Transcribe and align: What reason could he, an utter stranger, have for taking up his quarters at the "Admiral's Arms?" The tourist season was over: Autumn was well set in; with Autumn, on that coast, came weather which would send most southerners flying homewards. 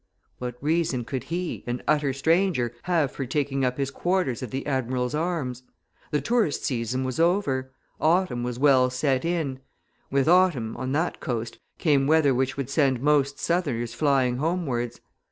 What 0.39 0.55
reason 0.61 1.05
could 1.05 1.25
he, 1.25 1.63
an 1.67 1.83
utter 1.87 2.11
stranger, 2.11 2.73
have 2.85 3.11
for 3.11 3.27
taking 3.27 3.63
up 3.63 3.77
his 3.77 3.91
quarters 3.91 4.41
at 4.41 4.49
the 4.49 4.65
"Admiral's 4.65 5.13
Arms?" 5.13 5.61
The 6.09 6.19
tourist 6.21 6.65
season 6.65 7.03
was 7.03 7.19
over: 7.19 7.71
Autumn 7.99 8.41
was 8.41 8.57
well 8.57 8.89
set 8.89 9.23
in; 9.25 9.59
with 10.09 10.27
Autumn, 10.27 10.75
on 10.75 10.91
that 10.93 11.19
coast, 11.19 11.59
came 11.77 12.07
weather 12.07 12.33
which 12.33 12.57
would 12.57 12.71
send 12.71 12.99
most 12.99 13.37
southerners 13.39 13.93
flying 13.93 14.37
homewards. 14.37 15.01